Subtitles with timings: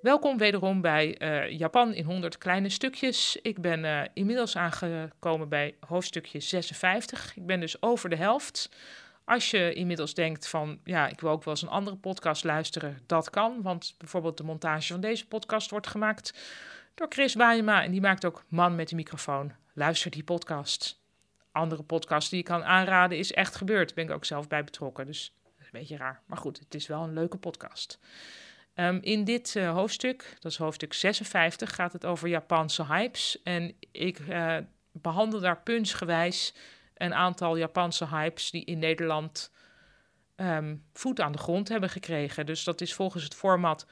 [0.00, 3.38] Welkom wederom bij eh, Japan in 100 kleine stukjes.
[3.42, 7.36] Ik ben uh, inmiddels aangekomen bij hoofdstukje 56.
[7.36, 8.70] Ik ben dus over de helft.
[9.24, 12.98] Als je inmiddels denkt van, ja, ik wil ook wel eens een andere podcast luisteren,
[13.06, 13.62] dat kan.
[13.62, 16.34] Want bijvoorbeeld de montage van deze podcast wordt gemaakt
[16.94, 17.82] door Chris Waaiema.
[17.84, 19.52] En die maakt ook Man met de microfoon.
[19.72, 21.00] Luister die podcast.
[21.52, 23.86] Andere podcast die ik kan aanraden is Echt Gebeurd.
[23.86, 26.22] Daar ben ik ook zelf bij betrokken, dus dat is een beetje raar.
[26.26, 27.98] Maar goed, het is wel een leuke podcast.
[28.74, 33.42] Um, in dit uh, hoofdstuk, dat is hoofdstuk 56, gaat het over Japanse hypes.
[33.42, 34.56] En ik uh,
[34.92, 36.54] behandel daar puntsgewijs
[36.94, 39.52] een aantal Japanse hypes die in Nederland
[40.36, 42.46] um, voet aan de grond hebben gekregen.
[42.46, 43.86] Dus dat is volgens het format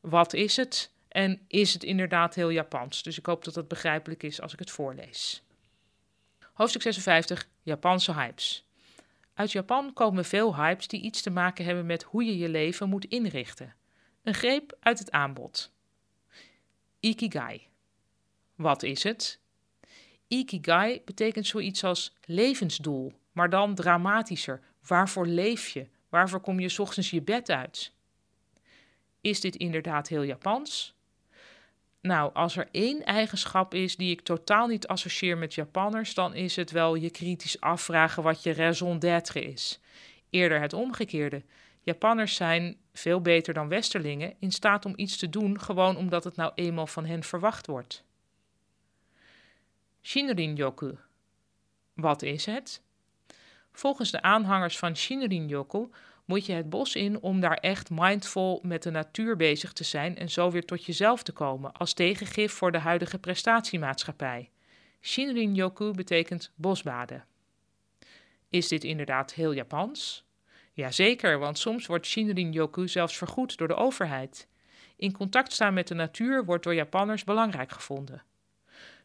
[0.00, 3.02] wat is het en is het inderdaad heel Japans.
[3.02, 5.42] Dus ik hoop dat dat begrijpelijk is als ik het voorlees.
[6.52, 8.68] Hoofdstuk 56, Japanse hypes.
[9.34, 12.88] Uit Japan komen veel hypes die iets te maken hebben met hoe je je leven
[12.88, 13.74] moet inrichten.
[14.22, 15.72] Een greep uit het aanbod.
[17.00, 17.66] Ikigai.
[18.54, 19.40] Wat is het?
[20.28, 24.60] Ikigai betekent zoiets als levensdoel, maar dan dramatischer.
[24.86, 25.88] Waarvoor leef je?
[26.08, 27.92] Waarvoor kom je ochtends je bed uit?
[29.20, 30.94] Is dit inderdaad heel Japans?
[32.00, 36.56] Nou, als er één eigenschap is die ik totaal niet associeer met Japanners, dan is
[36.56, 39.80] het wel je kritisch afvragen wat je raison d'être is.
[40.30, 41.42] Eerder het omgekeerde.
[41.80, 46.36] Japanners zijn veel beter dan Westerlingen in staat om iets te doen gewoon omdat het
[46.36, 48.04] nou eenmaal van hen verwacht wordt.
[50.02, 50.96] Shinrin-yoku.
[51.94, 52.82] Wat is het?
[53.72, 55.88] Volgens de aanhangers van Shinrin-yoku
[56.24, 60.16] moet je het bos in om daar echt mindful met de natuur bezig te zijn
[60.16, 64.50] en zo weer tot jezelf te komen, als tegengif voor de huidige prestatiemaatschappij.
[65.00, 67.24] Shinrin-yoku betekent bosbaden.
[68.48, 70.24] Is dit inderdaad heel Japans?
[70.72, 74.48] Jazeker, want soms wordt Shinrin-yoku zelfs vergoed door de overheid.
[74.96, 78.22] In contact staan met de natuur wordt door Japanners belangrijk gevonden.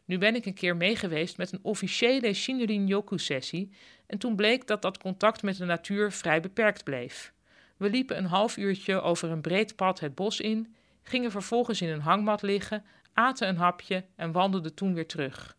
[0.04, 3.72] Nu ben ik een keer meegeweest met een officiële Shinrin-yoku-sessie
[4.06, 7.32] en toen bleek dat dat contact met de natuur vrij beperkt bleef.
[7.76, 11.88] We liepen een half uurtje over een breed pad het bos in, gingen vervolgens in
[11.88, 15.55] een hangmat liggen, aten een hapje en wandelden toen weer terug.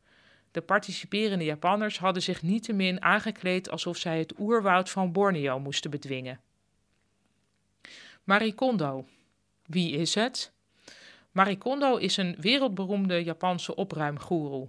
[0.58, 6.40] De participerende Japanners hadden zich niettemin aangekleed alsof zij het oerwoud van Borneo moesten bedwingen.
[8.24, 9.06] Marie Kondo.
[9.66, 10.52] Wie is het?
[11.32, 14.68] Marie Kondo is een wereldberoemde Japanse opruimgoeroe.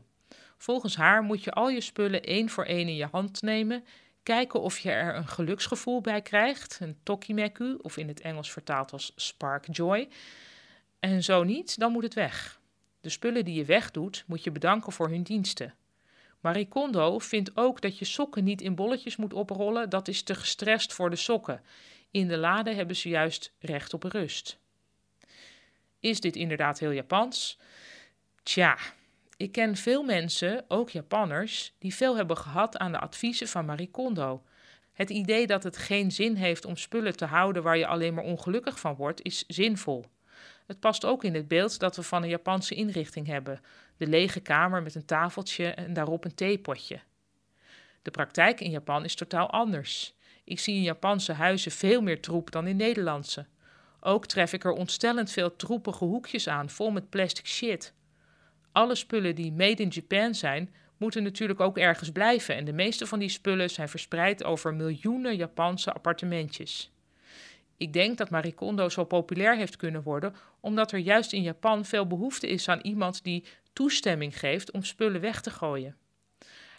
[0.57, 3.85] Volgens haar moet je al je spullen één voor één in je hand nemen,
[4.23, 8.93] kijken of je er een geluksgevoel bij krijgt, een tokimeku, of in het Engels vertaald
[8.93, 10.09] als spark joy.
[11.01, 12.58] En zo niet, dan moet het weg.
[13.09, 15.75] De spullen die je wegdoet, moet je bedanken voor hun diensten.
[16.41, 20.35] Marie Kondo vindt ook dat je sokken niet in bolletjes moet oprollen, dat is te
[20.35, 21.63] gestrest voor de sokken.
[22.11, 24.59] In de lade hebben ze juist recht op rust.
[26.01, 27.59] Is dit inderdaad heel Japans?
[28.43, 28.79] Tja,
[29.37, 33.91] ik ken veel mensen, ook Japanners, die veel hebben gehad aan de adviezen van Marie
[33.91, 34.43] Kondo.
[34.93, 38.25] Het idee dat het geen zin heeft om spullen te houden waar je alleen maar
[38.25, 40.05] ongelukkig van wordt, is zinvol.
[40.67, 43.61] Het past ook in het beeld dat we van een Japanse inrichting hebben:
[43.97, 47.01] de lege kamer met een tafeltje en daarop een theepotje.
[48.03, 50.15] De praktijk in Japan is totaal anders.
[50.45, 53.47] Ik zie in Japanse huizen veel meer troep dan in Nederlandse.
[54.01, 57.93] Ook tref ik er ontstellend veel troepige hoekjes aan, vol met plastic shit.
[58.73, 63.07] Alle spullen die made in Japan zijn, moeten natuurlijk ook ergens blijven en de meeste
[63.07, 66.93] van die spullen zijn verspreid over miljoenen Japanse appartementjes.
[67.79, 71.85] Ik denk dat Marie Kondo zo populair heeft kunnen worden omdat er juist in Japan
[71.85, 75.97] veel behoefte is aan iemand die toestemming geeft om spullen weg te gooien.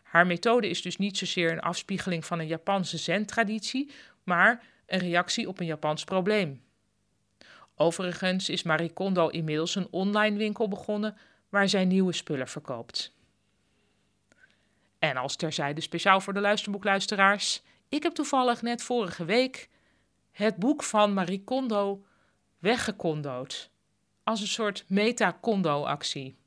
[0.03, 3.91] Haar methode is dus niet zozeer een afspiegeling van een Japanse zen-traditie,
[4.23, 6.61] maar een reactie op een Japans probleem.
[7.75, 11.17] Overigens is Marie Kondo inmiddels een online winkel begonnen
[11.49, 13.13] waar zij nieuwe spullen verkoopt.
[14.99, 19.69] En als terzijde speciaal voor de luisterboekluisteraars, ik heb toevallig net vorige week
[20.39, 22.05] het boek van Marie Kondo
[22.59, 23.71] weggekondood.
[24.23, 26.37] Als een soort meta-kondo-actie.